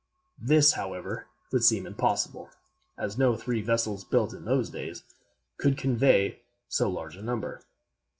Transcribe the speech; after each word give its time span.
This, 0.41 0.71
however, 0.71 1.27
would 1.51 1.63
seem 1.63 1.85
impossible, 1.85 2.49
as 2.97 3.19
no 3.19 3.35
three 3.35 3.61
vessels 3.61 4.03
built 4.03 4.33
in 4.33 4.45
those 4.45 4.71
days 4.71 5.03
could 5.57 5.77
convey 5.77 6.39
so 6.67 6.89
large 6.89 7.15
a 7.15 7.21
number. 7.21 7.61